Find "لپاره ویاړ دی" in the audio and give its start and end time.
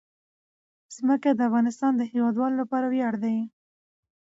2.61-3.37